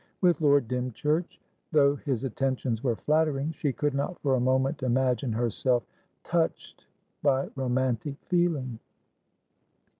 With 0.19 0.41
Lord 0.41 0.67
Dymchurch, 0.67 1.39
though 1.71 1.95
his 1.95 2.23
attentions 2.23 2.83
were 2.83 2.95
flattering, 2.95 3.51
she 3.51 3.71
could 3.71 3.93
not 3.93 4.19
for 4.21 4.33
a 4.33 4.39
moment 4.39 4.81
imagine 4.81 5.31
herself 5.31 5.83
touched 6.23 6.87
by 7.21 7.49
romantic 7.55 8.15
feeling. 8.25 8.79